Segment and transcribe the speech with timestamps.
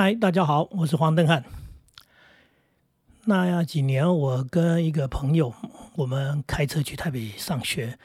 [0.00, 1.42] 嗨，大家好，我是黄登汉。
[3.24, 5.52] 那几年，我跟一个朋友，
[5.96, 7.98] 我们开车去台北上学，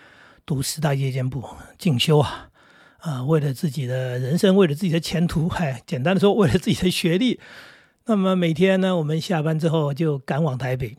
[0.44, 1.46] 读师大夜间部
[1.78, 2.50] 进修啊，
[2.98, 7.40] 啊，为了自己的人生，为了自己的前途， 嗨，简单的说，为了自己的学历。
[8.08, 10.98] 那么每天呢，我们下班之后就赶往台北。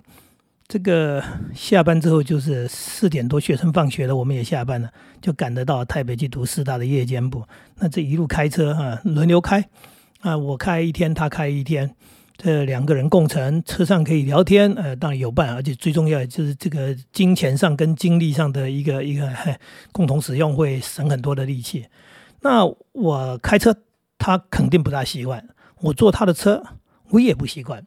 [0.69, 1.21] 这个
[1.53, 7.43] 下班之后就是四点多，学生放学了，我们也下班了，就赶得到台北去读师大的夜间部。
[7.79, 9.69] 那这一路开车啊，轮流开。
[10.25, 11.95] 啊，我开一天，他开一天，
[12.39, 19.31] 这两个人共乘，车上可以聊天，呃，当然有伴，而且最重要就是这个金钱上跟精力上的一个一个
[19.93, 21.89] 共同使用，会省很多的力气。
[22.41, 23.77] 那我开车，
[24.17, 25.43] 他肯定不大习惯；
[25.83, 26.65] 我坐他的车，
[27.11, 27.85] 我也不习惯。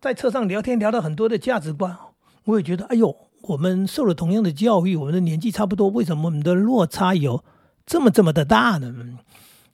[0.00, 1.96] 在车上聊天，聊到很多的价值观，
[2.42, 7.44] 我也觉得，哎呦，我们受了同样的教育，我们的年纪差不多，为什么我们的落差有
[7.86, 8.92] 这么这么的大呢？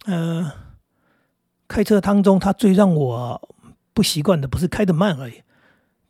[0.05, 0.52] 呃。
[1.73, 3.49] 开车当中，他最让我
[3.95, 5.41] 不习惯的不是开得慢而已，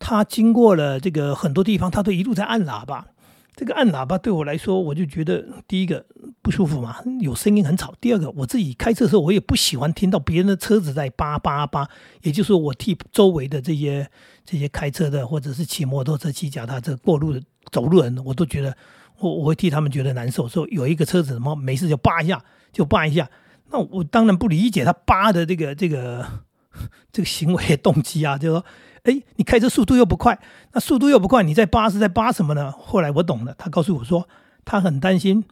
[0.00, 3.06] 他经过了这个很多地方，他都一路在按喇叭。
[3.55, 6.05] 这个按喇叭对我来说，我就觉得第一个
[6.41, 11.89] 不舒服嘛，有声音很吵；第二个，我自己开车的时候，我也不喜欢听到别人的车子在叭叭叭。
[12.23, 14.11] 也就是说，我替周围的这些
[14.45, 18.75] 这些开车的，或者是骑摩托车、骑脚踏车过路的走路人，我都觉得
[19.20, 20.48] 我我会替他们觉得难受。
[20.48, 22.42] 说有一个车子什么没事就叭一下，
[22.73, 23.31] 就叭一下。
[23.73, 26.25] 那我当然不理解他扒的这个这个
[27.11, 28.64] 这个行为动机啊，就说，
[29.05, 30.39] 哎，你开车速度又不快，
[30.73, 32.70] 那速度又不快，你在扒是在扒什么呢？
[32.70, 34.29] 后来我懂了，他告诉我说，
[34.64, 35.42] 他很担心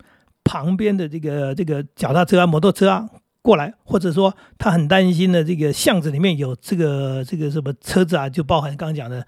[0.44, 3.08] 旁边的这个这个脚踏车啊、摩托车啊
[3.42, 9.26] 过来，或者说他很担心的这个巷子里面有这个这个什么车子啊，就包含刚刚讲的，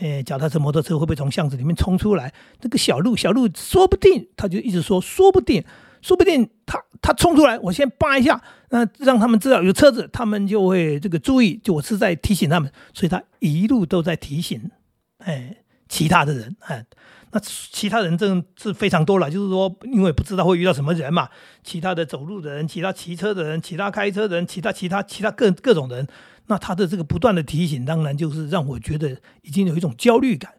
[0.00, 2.32] 呃，脚踏车、摩托车会不会从巷子里面冲出来？
[2.60, 5.64] 这个小路小路，说不定他就一直说，说不定。
[6.02, 11.58] 说不定他他冲出来，我先扒一下，那让他们知道有车子，他们就会这个注意。
[11.62, 14.70] 就我是在提醒他们，所以他一路都在提醒，
[15.18, 15.56] 哎，
[15.88, 16.84] 其他的人，哎，
[17.30, 19.30] 那其他人真是非常多了。
[19.30, 21.28] 就是说，因为不知道会遇到什么人嘛，
[21.62, 26.06] 其他的走路的人，其他骑车的人，其他开车的人，其他其他其他各各种人，
[26.46, 30.52] 那他的这个不断的提醒，当然就是让我觉得已经有一种焦虑感。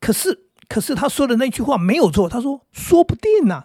[0.00, 3.64] 可是，可是他说的那句话没有错，他说说不定呢。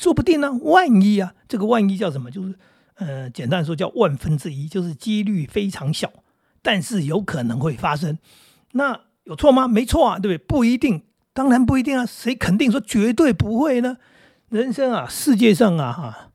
[0.00, 2.30] 说不定呢，万一啊，这个万一叫什么？
[2.30, 2.54] 就是，
[2.94, 6.10] 呃，简单说叫万分之一，就是几率非常小，
[6.62, 8.16] 但是有可能会发生。
[8.72, 9.68] 那有错吗？
[9.68, 10.38] 没错啊，对不对？
[10.38, 11.02] 不一定，
[11.34, 12.06] 当然不一定啊。
[12.06, 13.98] 谁肯定说绝对不会呢？
[14.48, 16.30] 人生啊，世界上啊，哈，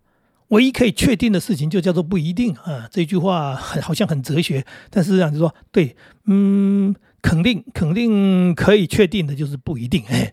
[0.50, 2.88] 唯一可以确定的事情就叫做不一定啊。
[2.92, 5.96] 这句话很好像很哲学，但实际上就说对，
[6.26, 10.04] 嗯，肯定肯定可以确定的就是不一定。
[10.10, 10.32] 哎，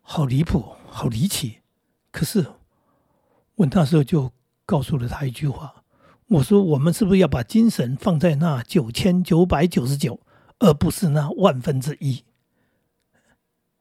[0.00, 1.56] 好离谱，好离奇。
[2.10, 2.46] 可是，
[3.56, 4.30] 我那时候就
[4.66, 5.82] 告诉了他一句话，
[6.28, 10.20] 我说：“我们是不是要把精神放在那九千九百九十九，
[10.58, 12.24] 而不是那万分之一？”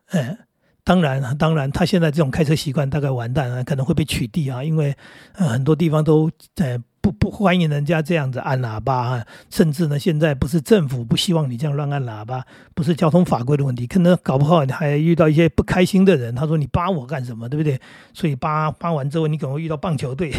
[0.08, 0.38] 哎，
[0.84, 4.96] 当然，当然，他现在这种开车习惯大概完蛋了，可能会被取缔啊，因为
[5.34, 6.82] 呃很多地方都在。
[7.02, 16.36] 不不欢迎人家这样子按喇叭啊，甚至呢，现在不是政府不希望你这样乱按喇叭，不是交通法规的问题，可能搞不好你还遇到一些不开心的人。
[16.36, 17.80] 他说你扒我干什么，对不对？
[18.14, 20.34] 所以扒扒完之后，你可能会遇到棒球队。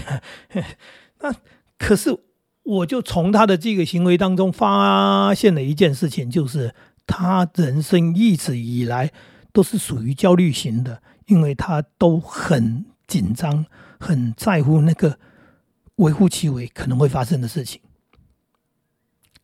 [1.20, 1.34] 那
[1.78, 2.16] 可是
[2.62, 6.74] 我就从他的这个行为当中发现了一件事情，就是
[7.06, 9.10] 他人生一直以来
[9.52, 13.64] 都是属于焦虑型的，因为他都很紧张，
[13.98, 15.18] 很在乎那个。
[16.00, 17.80] 微乎其微可能会发生的事情，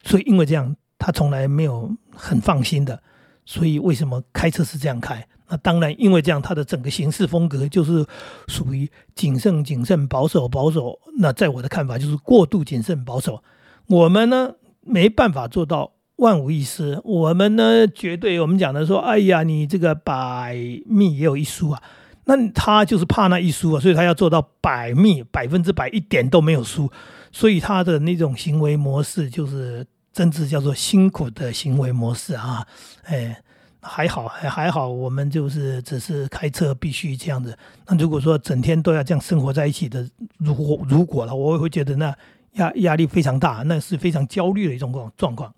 [0.03, 3.03] 所以因为这样，他从来没有很放心的。
[3.49, 5.25] 所以为什么开车是这样开？
[5.49, 8.05] 那当然，因为这样，他的整个行事风格就是
[8.49, 10.99] 属于谨慎、谨慎、保守、保守。
[11.19, 13.45] 那在我的看法，就是过度谨慎、保守。
[13.87, 17.00] 我们呢，没办法做到万无一失。
[17.05, 20.56] 我们呢，绝对我们讲的说，哎呀，你这个百
[20.87, 21.81] 密也有一疏啊。
[22.28, 26.91] 那他就是怕那一输啊，所以他要做到百密百分之百一点都没有输，
[27.31, 32.66] 所以他的那种行为模式就是真是叫做辛苦的行为模式啊。
[33.04, 33.41] 哎，
[33.80, 37.56] 还好还好，我们就是只是开车必须这样子。
[37.86, 40.04] 那如果说整天都要这样生活在一起的，
[40.39, 42.12] 如果如果了，我会觉得那
[42.54, 45.54] 压压力非常大，那是非常焦虑的一种状状况。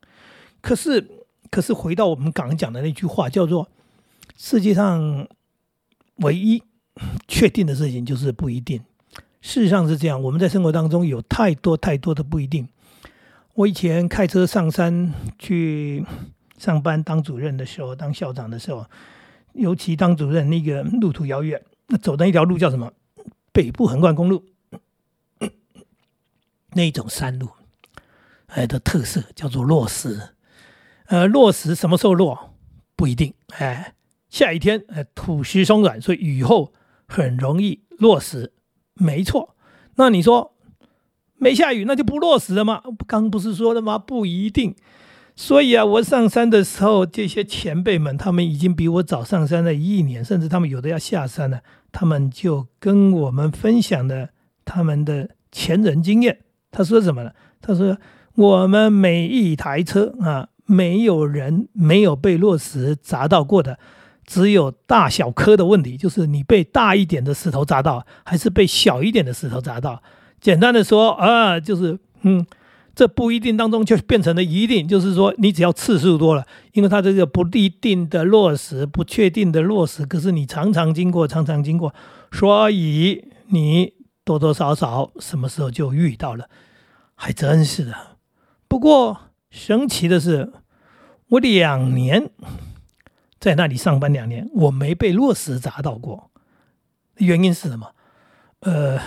[0.60, 1.02] 可是
[1.50, 3.66] 可是回到我们刚刚讲的那句话，叫做
[4.36, 5.26] 世界上。
[6.18, 6.62] 唯一
[7.26, 8.80] 确定的事情就是不一定。
[9.40, 12.68] 事实上是这样，我们在生活当中有太多太多的不一定。
[13.54, 16.04] 我以前开车上山去
[16.58, 18.86] 上班当主任的时候，当校长的时候，
[19.52, 22.92] 尤其当主任那个路途遥远，那走的一条路叫什么？
[23.52, 24.44] 北部横贯公路，
[26.74, 27.48] 那种山路。
[28.46, 30.30] 哎的特色叫做落石。
[31.06, 32.54] 呃，落石什么时候落
[32.96, 33.94] 不一定，哎，
[34.28, 36.72] 下雨天，呃，土石松软，所以雨后
[37.06, 38.52] 很容易落石，
[38.94, 39.56] 没错。
[39.96, 40.54] 那你说
[41.36, 42.82] 没下雨，那就不落石了吗？
[43.06, 43.98] 刚不是说了吗？
[43.98, 44.74] 不一定。
[45.34, 51.60] 所以啊，我上山的时候，这些前辈们他们已经比我早上山了一年，甚至他们有的要下山了，
[51.92, 54.30] 他们就跟我们分享了
[54.64, 56.40] 他们的前人经验。
[56.72, 57.30] 他说什么呢？
[57.60, 57.96] 他说
[58.34, 63.78] 我们每一台车啊，没有人没有被落石砸到过的，
[64.28, 70.02] 只有大小颗的问题，就是你被大一点的石头砸到，还是被小一点的石头砸到。
[70.40, 72.46] 简单的说啊，就是嗯。
[72.94, 81.94] 这不一定当中就变成了一定，就是说你只要次数多了，因为它这个不一定的落实、不确定的落实，可是你常常经过、常常经过，
[82.32, 83.92] 所以你
[84.24, 86.48] 多多少少什么时候就遇到了，
[87.14, 87.94] 还真是的。
[88.66, 89.16] 不过
[89.48, 90.52] 神奇的是，
[91.28, 92.28] 我两年
[93.40, 96.30] 在那里上班两年，我没被落石砸到过，
[97.16, 97.94] 原因是什么？
[98.60, 98.98] 呃，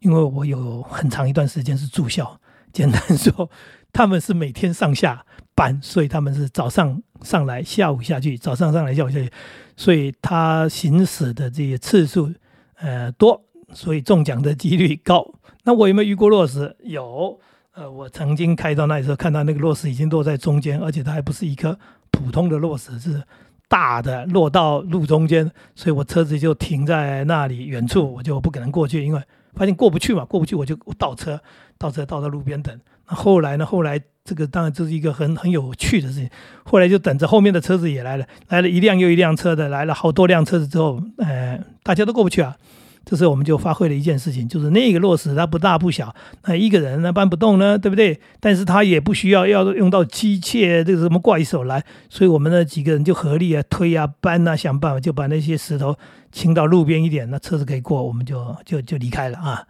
[0.00, 2.40] 因为我有很长一段时间是住校。
[2.72, 3.48] 简单说，
[3.92, 5.24] 他们是每天上下
[5.54, 9.30] 班，所以他们是早上上来，下午下去，早上上来，下午下去，
[9.76, 12.32] 所以他行驶的这些次数，
[12.78, 15.34] 呃多，所以中奖的几率高。
[15.62, 16.76] 那我有没有遇过落石？
[16.80, 17.38] 有，
[17.74, 21.78] 呃，我曾经开到那里时候，看到那个落石已经落在中间，而且它还不是一颗
[22.10, 23.22] 普通的落石，是
[23.68, 29.22] 大的落到路中间，所以我车子就停在那里远处，我就不可能过去，因为。
[29.56, 31.40] 发现过不去嘛，过不去我就倒车，
[31.78, 32.76] 倒车倒到路边等。
[33.08, 33.64] 那后来呢？
[33.64, 36.28] 后来这个当然这是一个很很有趣的事情。
[36.64, 42.56] 后来就等着后面的车子也来了，来了一辆又一辆车的，来了好多辆车子之后，呃，大家都过不去啊。
[43.04, 46.14] 这时候我们就发挥了一件事情，就是那个落石它不大不小，
[46.44, 48.18] 那一个人呢搬不动呢，对不对？
[48.40, 55.94] 但是他也不需要要用到机械这个什么怪手来，所以我们那几个人就合力啊推啊搬啊，想办法就把那些石头
[56.32, 59.62] 清到路边一点，那车子可以过，我们就就就离开了啊。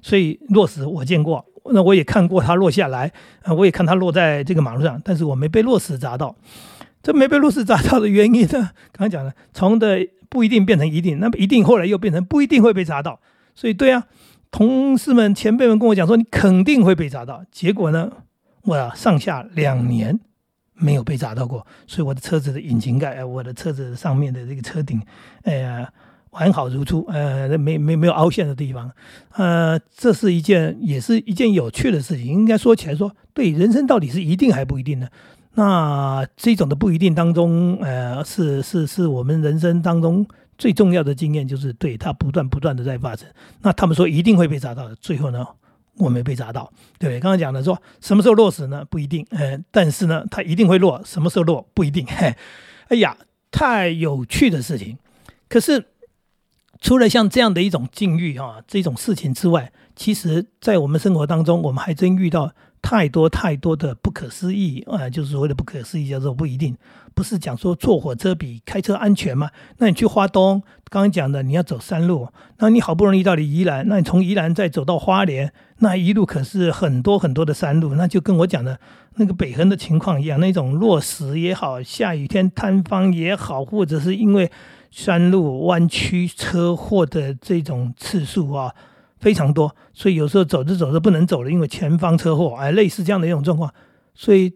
[0.00, 3.12] 所以落石我见过，那我也看过它落下来，
[3.42, 6.34] 啊，我也看它落在这个马路上，但是我没被落石砸到。
[7.02, 8.70] 这没被落石砸到的原因呢？
[8.92, 10.08] 刚才讲了，从的。
[10.28, 13.20] 不一定变成一定，那么一定后来又变成不一定会被砸到，
[13.54, 14.06] 所以对啊，
[14.50, 18.10] 同事们前辈们跟我讲说你肯定会被砸到，结果呢，
[18.62, 20.18] 我上下两年
[20.74, 25.00] 没有被砸到过，所以我的车子的引擎盖，我的车子上面的这个车顶，
[25.42, 25.90] 哎呀，
[26.30, 28.90] 完好如初，呃，没没没有凹陷的地方，
[29.32, 35.08] 呃，这是一件也是一件有趣的事情，应该说起来说，对人生到底是一定还不一定呢？
[35.58, 40.24] 那这种的不一定当中，呃，是是是我们人生当中
[40.56, 43.28] 最重要的经验，就是对它不断不断的在发生。
[43.62, 45.44] 那他们说一定会被砸到的，最后呢，
[45.96, 46.72] 我没被砸到。
[46.96, 48.84] 对，刚刚讲的说什么时候落实呢？
[48.88, 51.02] 不一定，呃，但是呢，它一定会落。
[51.04, 51.68] 什么时候落？
[51.74, 52.06] 不一定。
[52.06, 52.36] 嘿，
[52.90, 53.16] 哎呀，
[53.50, 54.96] 太有趣的事情。
[55.48, 55.86] 可是
[56.80, 62.52] 除了像这样的一种境遇啊，这种事情之外，其实在我们生活当中，我们还真遇到。
[62.80, 65.08] 太多太多的不可思议啊！
[65.10, 66.76] 就是所谓的不可思议，叫做不一定。
[67.14, 69.50] 不是讲说坐火车比开车安全吗？
[69.78, 72.28] 那你去花东，刚刚讲的你要走山路，
[72.58, 78.78] 那你好不容易到了宜兰，那你从宜兰再走到花莲，那一路可是很多很多的山路，那就跟我讲的
[79.16, 84.48] 那个北横的情况一样，那种落石也好，下雨天塌方也好，或者是因为
[84.92, 88.72] 山路弯曲车祸的这种次数啊。
[89.20, 93.72] 非常多，所以有时候走着走着不能走了，因为前方车祸，哎，类似这样的一种状况。
[94.14, 94.54] 所以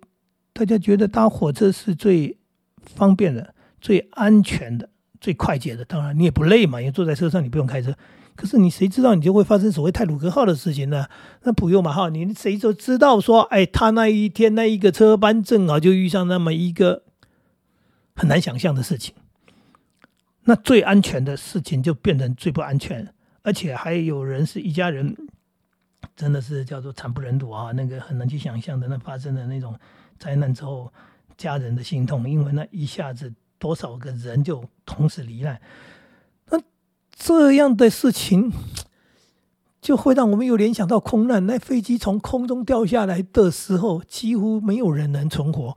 [0.53, 2.39] 大家觉得搭火车是最
[2.83, 4.89] 方便的、最安全的、
[5.21, 5.85] 最快捷的。
[5.85, 7.95] 当然你也不累嘛，因为坐在车上你不用开车。
[8.35, 11.07] 可是你谁知道你就会发生所谓泰鲁格号的事情呢？
[11.43, 17.03] 那不用嘛哈，你谁就知道说，哎，他那一天那一个车班正好就遇上那么一个
[18.17, 19.15] 很难想象的事情。
[20.45, 23.13] 那最安全的事情就变成最不安全。
[23.43, 25.17] 而且还有人是一家人，
[26.15, 27.73] 真的是叫做惨不忍睹啊！
[27.73, 29.79] 那个很难去想象的，那发生的那种
[30.19, 30.93] 灾难之后，
[31.37, 35.61] 家人的心痛，因为那一下子多少个人就同时罹难，
[36.51, 36.61] 那
[37.15, 38.53] 这样的事情
[39.81, 41.45] 就会让我们又联想到空难。
[41.47, 45.77] 那飞机从空中掉下来的时候，几乎没有人能存活。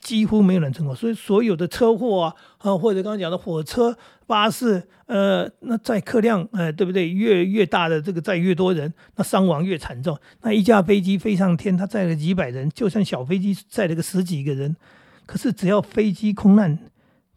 [0.00, 7.08] 几乎没有人成功，所以所有的车祸啊，啊或者刚刚讲的火车、巴士，呃，那载客量，呃，对不对？
[7.08, 10.18] 越越大的这个载越多人，那伤亡越惨重。
[10.42, 14.76] 那一架飞机飞上天，它载了几百人，就算小飞机载了个十几个人，
[15.24, 16.78] 可是只要飞机空难，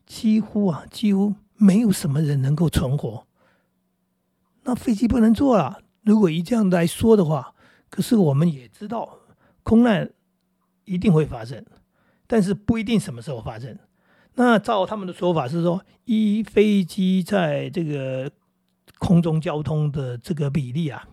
[0.06, 3.26] 几乎啊，几乎没有什么人能够存活。
[4.64, 5.82] 那飞机不能坐了。
[6.02, 7.54] 如果以这样来说的话，
[7.90, 9.18] 可是我们也知道。
[9.62, 10.10] 空难
[10.86, 11.64] 一定会发生，
[12.32, 13.76] 但是不一定什么时候发生。
[14.36, 18.32] 那照他们的说法是说，一飞机在这个
[19.00, 21.08] 空中交通的这个比例啊，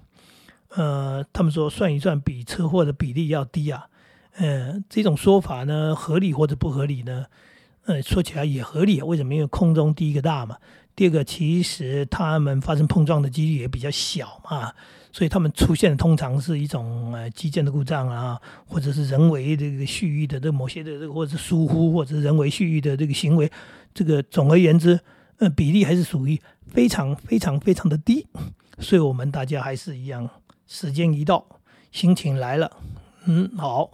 [0.68, 3.86] 呃，他们说算一算比车祸的比例要低啊。
[4.34, 7.24] 嗯，这种说法呢，合理或者不合理呢？
[7.86, 9.34] 呃，说起来也合理，为什么？
[9.34, 10.58] 因为空中第一个大嘛，
[10.94, 14.74] 第二个其实他们发生碰撞的几率也比较小嘛，
[15.16, 23.50] 所以他们出现的通常是一种呃基建的故障啊，或者是人为这个蓄意的这某些的这个，或者是疏忽或者是人为蓄意的这个行为，
[23.94, 25.00] 这个总而言之，
[25.38, 28.26] 呃，比例还是属于非常非常非常的低，
[28.78, 30.28] 所以我们大家还是一样，
[30.66, 31.46] 时间一到，
[31.90, 32.70] 心情来了，
[33.24, 33.90] 嗯，好。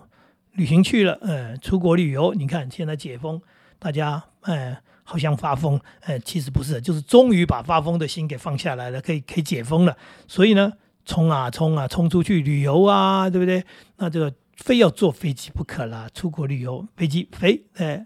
[0.54, 3.40] 旅行去了，呃，出国旅游，你看现在解封，
[3.78, 9.96] 大家，呃，好像发疯，呃，其实不是，就是终于把发疯的心给放下来了，可以可以解封了。
[10.28, 10.72] 所以呢，
[11.04, 13.64] 冲啊冲啊冲出去旅游啊，对不对？
[13.96, 18.04] 那这个非要坐飞机不可啦，出国旅游飞机飞，哎，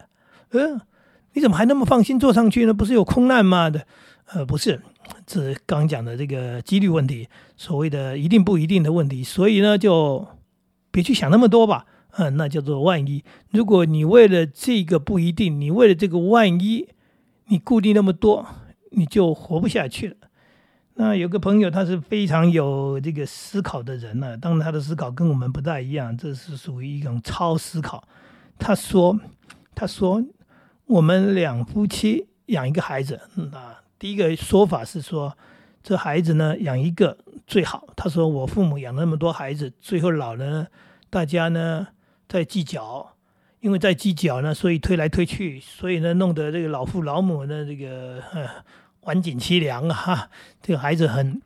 [0.50, 0.80] 嗯，
[1.34, 2.72] 你怎么还那么放心坐上去呢？
[2.72, 3.68] 不是有空难吗？
[3.68, 3.86] 的，
[4.26, 4.80] 呃，不是，
[5.26, 10.26] 这刚讲的这个几率问题，所谓的一定不一定的问题，所以呢，就
[10.90, 11.86] 别去想那么多吧。
[12.18, 13.22] 嗯，那叫做万一。
[13.50, 16.88] 如果你为了这个不一定，你为了这个万一，
[17.48, 18.46] 你顾虑那么多，
[18.92, 20.16] 你就活不下去了。
[20.98, 24.36] 那有个朋友，他是非常有这个思考的人呢。
[24.36, 28.02] 当然，他的思考跟我们不大一样，这是属于一种超思考。
[28.58, 29.20] 他说
[29.74, 30.22] ：“他说，
[30.86, 33.20] 我们两夫妻养一个孩子，
[33.52, 35.36] 啊，第一个说法是说，
[35.82, 37.86] 这孩子呢养一个最好。
[37.94, 40.68] 他说，我父母养那么多孩子，最后老了，
[41.10, 41.88] 大家呢。”
[42.28, 43.14] 在计较，
[43.60, 48.48] 因为在计较呢，所以推来推去，所以呢，弄得这个老父老母呢，这个呃，
[49.06, 49.94] 晚景凄凉啊！
[49.94, 51.40] 哈， 这个孩子很，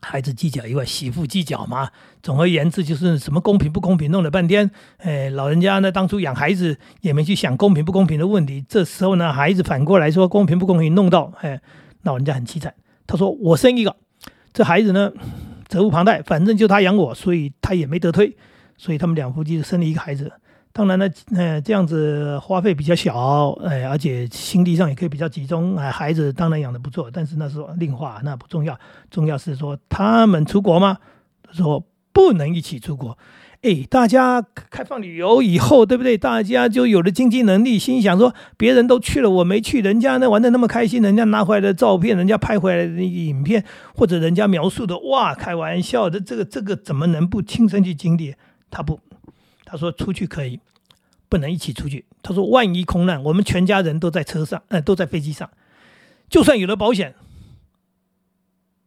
[0.00, 1.90] 孩子计较以外，媳妇计较嘛。
[2.22, 8.64] 总而言之，就是什么公平不公平，弄了半天，哎，老人家呢，当初养孩子也没去想公平不公平的问题。
[8.68, 11.60] 这时候呢，孩子反过来说公平不公平，弄到哎，
[12.02, 12.74] 老人家很凄惨。
[13.06, 13.94] 他说：“我生一个，
[14.52, 15.12] 这孩子呢，
[15.68, 18.36] 责无旁贷，反正就他养我，所以他也没得推。”
[18.78, 20.32] 所以他们两夫妻生了一个孩子，
[20.76, 28.78] 当然呢，呃，这样子花费比较小，哎，而且心力上也可以比较集中，哎，孩子当然养的不错，但是那是另话，那不重要，
[29.10, 30.98] 重要是说他们出国吗？
[31.50, 33.16] 说不能一起出国，
[33.62, 36.18] 哎，大家开放旅游以后，对不对？
[36.18, 43.64] 大家就有了经济能力，心想说别人都去了，我没去，人家呢玩的那么开心，人家拿回来的照片，人家拍回来的影片，
[43.94, 48.34] 或者人家描述的，哇，开玩笑的，这个这个怎么能不亲身去经历？
[48.70, 49.00] 他不，
[49.64, 50.60] 他说出去可以，
[51.28, 52.04] 不能一起出去。
[52.22, 55.50] 他说万一空难，我们全家人都在车上，呃，都在飞机上，
[56.28, 57.14] 就算有了保险，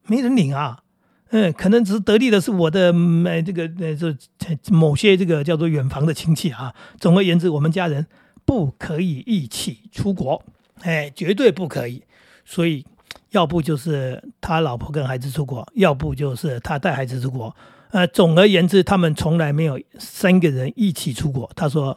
[0.08, 0.84] 没人领啊。
[1.32, 2.92] 嗯，可能只是得利的是我的，
[3.26, 6.74] 呃，这个呃，这某些这个叫做远房的亲戚啊。
[7.00, 8.08] 总而言之，我们家人
[8.46, 10.44] 不可以一起出国，
[10.82, 12.02] 哎，绝对不可以。
[12.44, 12.84] 所以，
[13.30, 17.56] 要不就是他老婆跟孩子出国，要不就是他带孩子出国。
[17.92, 21.48] 呃，总而言之，他们从来没有三个人一起出国。
[21.56, 21.96] 他说，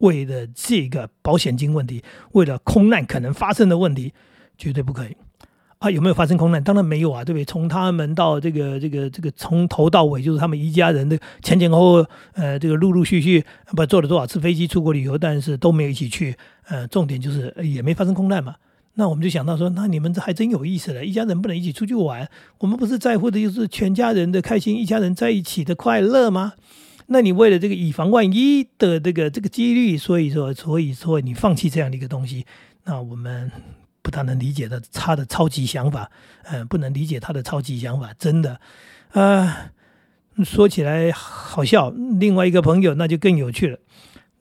[0.00, 2.02] 为了这个保险金问题，
[2.32, 4.12] 为了空难可能发生的问题，
[4.58, 5.16] 绝对不可以。
[5.78, 6.62] 啊，有没有发生空难？
[6.62, 7.44] 当然没有啊，对不对？
[7.46, 16.36] 从他们到这个这个这个，从头到尾就是他们一家人的前前后后，呃，这个陆陆续续不坐了多少次飞机出国旅游，但是都没有一起去。
[16.68, 18.56] 呃，重点就是也没发生空难嘛。
[18.94, 21.02] 那我们就想到说，那你们这还真有意思了。
[21.02, 22.28] 一家人不能一起出去玩，
[22.58, 26.52] 我们不是在乎的就是全家人的开心，一家人在一起的快乐吗？
[27.12, 32.46] 那你为了这个以防万一的这个这个几率，所以说，所以说你放弃这样的一个东西，
[32.84, 33.50] 那我们
[34.00, 36.08] 不大能理解的他的超级想法，
[36.44, 38.60] 嗯，不能理解他的超级想法，真的，
[39.10, 39.72] 啊，
[40.44, 41.90] 说起来好笑。
[41.90, 43.78] 另外一个朋友那就更有趣了。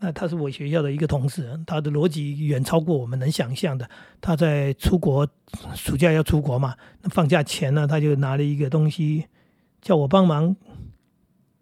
[0.01, 3.89] 那他是我学校的一个同事，他的逻辑远超过我们能想象的。
[4.21, 5.27] 他在出国
[5.73, 9.25] 暑假要出国嘛，那放假前呢，他就拿了一个东西，
[9.81, 10.55] 叫我帮忙，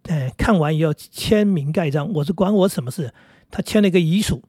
[0.08, 2.12] 哎，看完以后签名盖章。
[2.14, 3.14] 我说管我什么事？
[3.50, 4.42] 他签了一个遗嘱，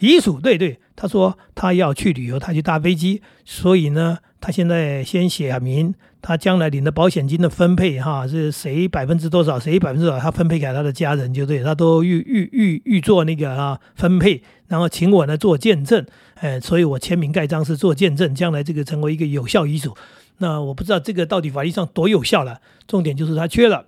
[0.00, 5.94] 遗嘱对对，他说他要去旅游，他去搭飞机，所以呢，他现在先写名。
[6.24, 19.96] 他将来领的保险金的分配，哈，是谁百分之多少，谁百分之多少，他分配给他的家人就对，他都预预预预做那个啊分配，然后请我呢做见证，哎，所以我签名盖章是做见证，将来这个成为一个有效遗嘱。
[20.38, 23.84] 那我不知道这个到底法律上多有效了，重点就是他缺了，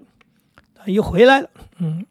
[0.87, 2.07] 又回来了，嗯，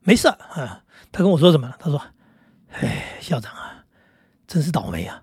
[0.00, 1.76] 没事啊，他跟我说什么了？
[1.78, 2.00] 他说，
[2.70, 3.84] 哎，校长啊，
[4.46, 5.22] 真是倒霉啊！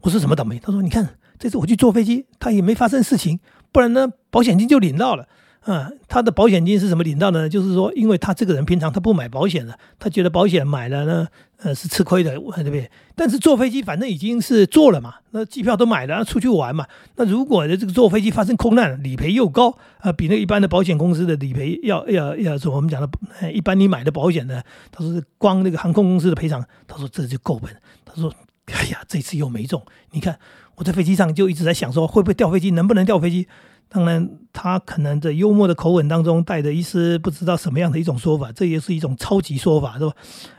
[0.00, 0.58] 我说什么倒霉？
[0.58, 1.18] 他说，你看。
[1.36, 3.40] 这次我去坐飞机，他也没发生事情，
[3.72, 5.28] 不然呢，保险金就领到了。
[5.64, 7.48] 啊，他的保险金是怎么领到的呢？
[7.48, 12.90] 就是说，因为他这个人平常他不买保险的，他觉得保险买了呢，呃，是吃亏的，对不对？
[13.14, 16.86] 但是坐飞机反正已经是坐了嘛，那机票都买了，出去玩嘛。
[17.16, 27.74] 那如果这个坐飞机发生空难，理赔又高啊，比那一般的保险公司的理赔要要要说我们讲的，一般你买的保险呢，他说光那个航空公司的赔偿，他说这就够本。
[28.04, 28.30] 他说，
[28.66, 29.82] 哎呀，这次又没中。
[30.10, 30.38] 你看
[30.74, 33.48] 我在飞机上就一直在想说，会不会掉飞机，能不能掉飞机？
[33.88, 40.12] 当然，他可能在幽默的口吻当中带着一丝不知道什么样的一种说法，这也是一种超级说法，是吧？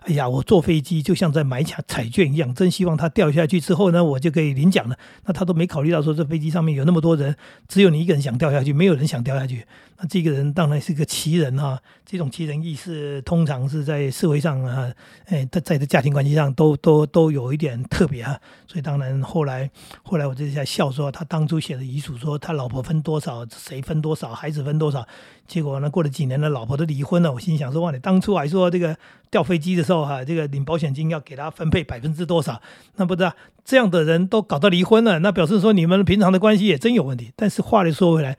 [0.03, 4.95] 哎呀，我坐飞机就像在买彩彩券一样，真希望他掉下去之后呢，我就可以领奖了。
[5.25, 7.35] 那他都没考虑到说，这飞机上面有那么多人，
[7.67, 9.65] 只有你一个人想掉下去，没有人想掉下去。
[9.97, 14.91] 那这个人当然是个奇人哈，这种奇人异事通常是在社会上啊，
[15.25, 18.39] 哎，在在这家庭关系上都都都有一点特别哈。
[18.67, 19.69] 所以当然后来
[20.03, 25.07] 后来我就在笑说，他当初写的遗嘱说他老婆分多多少，谁分多少，孩子分多少，
[25.47, 27.31] 结果呢过了几年了，老婆都离婚了。
[27.31, 28.97] 我心想说哇，你当初还说这个
[29.31, 32.61] 掉飞机的时候哈，这个领保险金要给他分配百分之多少，
[32.97, 37.31] 那不知道这样的人都搞到离婚了，那表示说你们平常的关系也真有问题。
[37.37, 38.37] 但是话又说回来。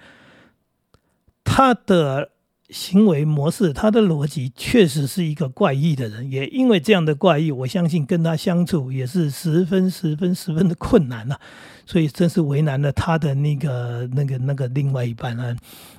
[1.43, 2.33] 他的
[2.71, 11.39] 行为模式，他的逻辑确实是一个怪异的人，也因为这样的怪异，我相信跟他相处也是十分、十分、十分的困难呐。
[11.89, 15.57] 所以真是为难了他的那个、那个、那个另外一半啊！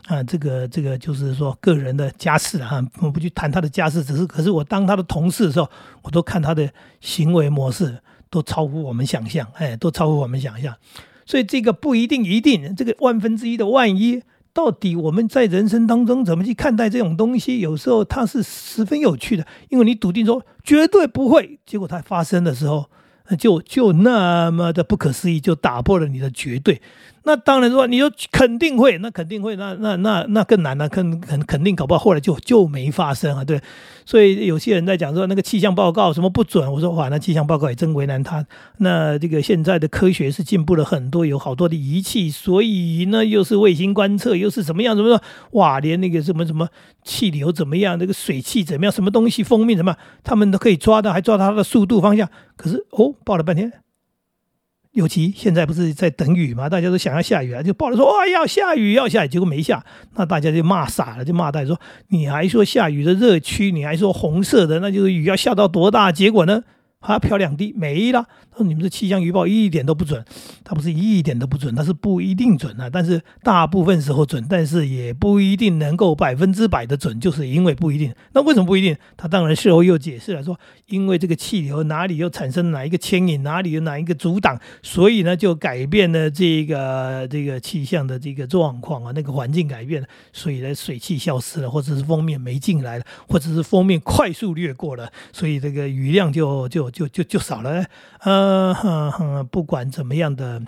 [0.07, 5.69] 啊，这个、这个就是说个人的家事啊，我不去谈他的家事，只是可是我当他的同事的时候，
[6.01, 6.69] 我都看他的
[6.99, 7.97] 行为模式
[8.29, 10.75] 都超乎我们想象，哎，都超乎我们想象。
[11.25, 14.21] 所以这个不一定一定，这个万分之一的万一。
[14.57, 17.59] 到底我们在人生当中怎么去看待这种东西？
[17.59, 22.89] 有时候它是十分有趣的，因为你笃定说绝对不会，结果它发生的时候，
[23.37, 26.81] 就就那么的不可思议，就打破了你的绝对。
[27.27, 33.59] 那当然说，你说肯定会，那肯定会，那那那那更难了，肯肯肯定搞不好后来就就没发生啊，对。
[34.05, 38.45] 所以有些人在讲说那个气象报告什么不准，我说哇，那气象报告也真为难他。
[38.77, 45.21] 那这个现在的科学是进步了很多，有好多的仪器，所以呢又是卫星观测，又是怎么样怎么说，
[45.59, 46.69] 哇，连那个什么什么
[47.03, 52.29] 气流怎么样，那个水汽怎么样，什么东西封面什么，他们都可以抓到，还抓到它的速度方向。
[52.55, 53.73] 可是哦，报了半天。
[54.97, 66.11] 尤其现在不是在等雨嘛，大家都想要下雨啊，就报了说哇要下雨要下雨，结果没下，那大家就骂傻了，就骂大家说你还说下雨的热区，你还说红色的，那就是雨要下到多大？
[66.11, 66.63] 结果呢？
[66.99, 68.27] 它飘两滴没了。
[68.51, 70.25] 他说：“你们的气象预报一点都不准，
[70.63, 72.89] 它不是一点都不准，它是不一定准啊。
[72.91, 78.13] 但是大部分时候准，但是也不一定能够百分之百的准，就是因为不一定。
[78.33, 78.97] 那为什么不一定？
[79.15, 97.85] 他当然事后又解释了，说因为这个气流哪里又产生哪一个牵引，哪里有哪一个阻挡，所以呢就改变了这个这个气象的这个状况啊，那个环境改变了，所以呢水汽消失了，或者是封面没进来了，或者是封面快速掠过了，所以这个雨量就就。”就就就少了，
[98.21, 100.61] 呃，不管怎么样的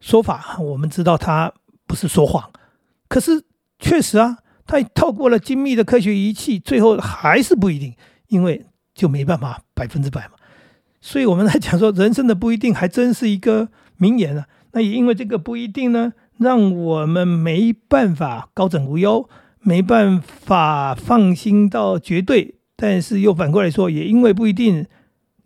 [0.00, 1.52] 说法，我们知道他
[1.86, 2.50] 不是说谎，
[3.08, 3.44] 可是
[3.78, 7.94] 确实啊，他透过了精密的科学仪器，最后还是不一定，
[8.28, 10.34] 因为就没办法百分之百嘛。
[11.00, 14.46] 所以我们来讲说，人生的不一定，还真是一个名言啊。
[14.72, 19.28] 那也因为这个不一定呢，让我们没办法高枕无忧，
[19.60, 24.86] 没办法放心到绝对，但是又反过来说，也因为不一定。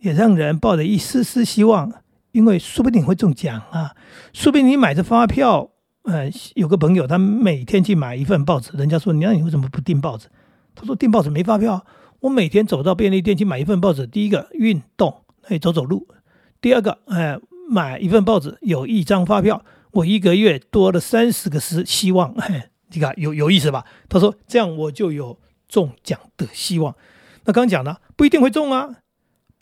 [0.05, 1.91] 也让人抱着一丝丝希望，
[2.33, 3.97] 因为说不定会中奖啊！
[4.35, 5.71] 说不定你买着发票，
[6.03, 10.29] 呃，有个朋友他每天去买一份报纸，人家说你那你为什么不订报纸？
[10.75, 11.87] 他说订报纸没发票。
[12.21, 16.07] 我每天走到便利店去买一份报纸，第一个运动，可以走走路；
[16.61, 17.39] 第二个，哎，
[17.71, 22.35] 买一份报纸有一张发票，我一个月多了三十个希希望。
[22.35, 23.87] 哎，你看有有意思吧？
[24.11, 26.95] 他说这样我就有中奖的希望。
[27.47, 28.97] 那刚刚讲了，不一定会中啊。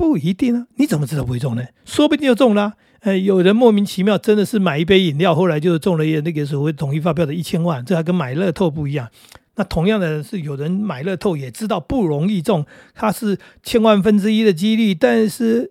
[0.03, 1.62] 不一定啊，你怎么知道不会中呢？
[1.85, 2.73] 说不定就中了。
[3.03, 9.09] 呃，有人莫名其妙真的是买一杯饮料，后来就中了那个所谓统一发票的一千万，这还跟买乐透不一样。
[9.55, 15.71] 那同样的是，有人买乐透也知道不容易中，他是千万分之一的几率，但是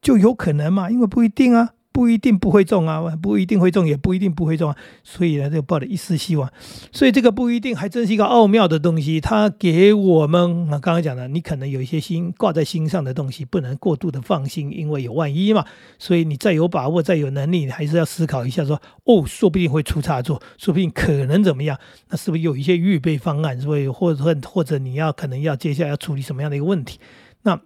[0.00, 0.88] 就有可能嘛？
[0.88, 1.70] 因为不一定啊。
[1.98, 6.48] 不一定不会中啊，不一定会中，也不一定不会中啊，所以呢，就抱着一丝希望。
[6.92, 15.64] 所以这个不一定还真是一个奥妙的东西，它给我们啊，刚刚讲的，你可能有一些心挂在心上的东西，不能过度的放心，因为有万一嘛。
[15.98, 21.76] 所以你再有把握，再有能力，你还是要思考一下，说哦，说不定会出差错，说不定可能怎么样，
[22.10, 23.60] 那是不是有一些预备方案？
[23.60, 27.00] 所以或者或者你要可能要接下来要处理什么样的一个问题？
[27.42, 27.60] 那。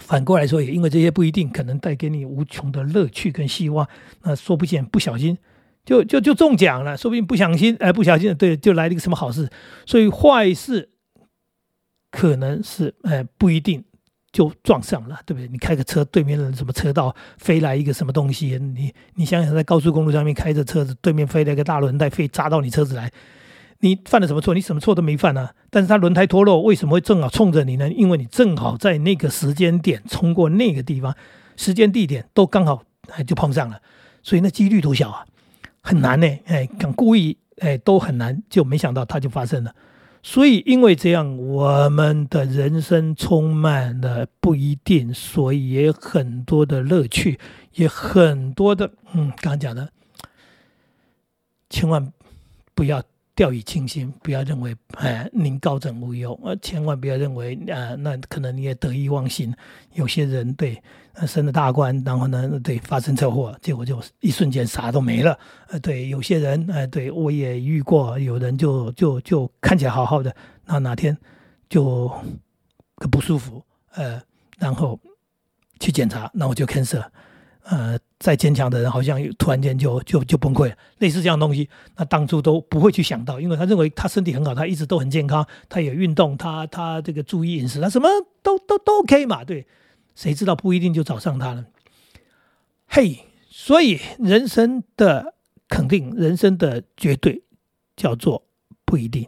[0.00, 3.88] 反过来说，也因为这些不一定可能带给你无穷的乐趣跟希望，
[4.22, 5.38] 那说不见不小心
[5.84, 9.48] 就就就中奖了，说不定不小心，哎，不小心，对，就来了一个什么好事。
[9.86, 10.90] 所以坏事
[12.10, 13.84] 可能是，哎，不一定
[14.32, 15.46] 就撞上了，对不对？
[15.48, 23.10] 你开个车，对面的什么车道飞来一个什么东西，你你想想，在高速公路上面开着车子，对面飞来一个大轮胎，飞扎到你车子来，
[23.84, 24.54] 你犯了什么错？
[24.54, 25.54] 你什么错都没犯啊！
[25.68, 27.92] 但是它轮胎脱落，为什么会正好冲着你呢？
[27.92, 31.14] 因为你正好在那个时间点冲过那个地方，
[31.54, 32.82] 时间地点都刚好，
[33.26, 33.82] 就碰上了，
[34.22, 35.26] 所以那几率多小啊！
[35.82, 39.74] 很难呢，哎，敢故意，哎，都很难，就没想到它就发生了。
[40.22, 47.38] 所以因为这样，我们的人生充满了不一定，所以也很多的乐趣，
[47.74, 49.90] 也很多的，嗯，刚刚讲的，
[51.68, 52.10] 千万
[52.74, 53.02] 不要。
[53.34, 59.52] 掉以轻心，不要认为哎，您高枕无忧，呃，千万不要认为啊，那可能你也得意忘形。
[59.94, 60.80] 有些人对
[61.26, 65.36] 升了大官，然后呢，对发生车祸，结果就一瞬间啥都没了。
[65.68, 70.34] 呃，对，有些人，哎，对我也遇过，有人就就就看起来好好的，
[70.66, 71.16] 那哪天
[71.68, 72.10] 就
[73.10, 74.22] 不舒服，呃，
[74.58, 74.98] 然后
[75.80, 77.04] 去检查，那我就 cancer。
[77.64, 88.08] 呃，再坚强的人好像突然间就就就崩溃了，类似这样东西，那当初都不会去想到，因为他认为他身体很好，他一直都很健康，他也运动，他他这个注意饮食，他什么
[88.42, 89.66] 都都都 OK 嘛，对，
[90.14, 91.64] 谁知道不一定就找上他了，
[92.86, 95.34] 嘿，所以人生的
[95.68, 97.44] 肯定，人生的绝对
[97.96, 98.44] 叫做
[98.84, 99.26] 不一定。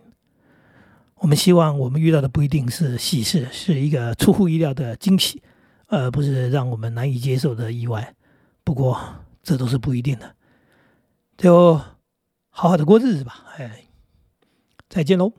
[1.21, 5.43] 我们希望我们遇到的不一定是喜事，是一个出乎意料的惊喜，
[5.87, 8.13] 而不是让我们难以接受的意外。
[8.67, 9.01] 不过，
[9.45, 10.35] 这都是不一定的，
[11.37, 11.77] 就
[12.49, 13.45] 好好的过日子吧。
[13.59, 13.87] 哎，
[14.89, 15.33] 再见喽。